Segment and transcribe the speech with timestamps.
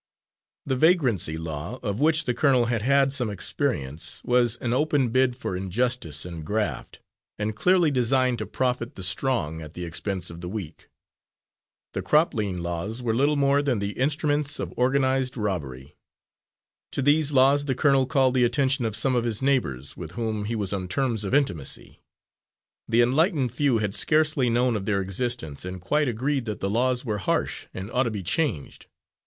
[0.65, 5.35] The vagrancy law, of which the colonel had had some experience, was an open bid
[5.35, 6.99] for injustice and "graft"
[7.37, 10.89] and clearly designed to profit the strong at the expense of the weak.
[11.93, 15.95] The crop lien laws were little more than the instruments of organised robbery.
[16.93, 20.45] To these laws the colonel called the attention of some of his neighbours with whom
[20.45, 22.01] he was on terms of intimacy.
[22.87, 27.05] The enlightened few had scarcely known of their existence, and quite agreed that the laws
[27.05, 28.87] were harsh and ought to be changed.